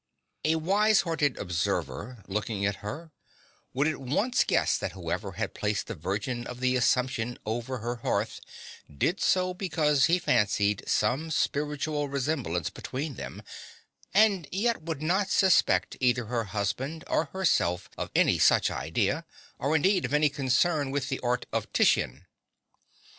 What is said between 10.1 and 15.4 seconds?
fancied some spiritual resemblance between them, and yet would not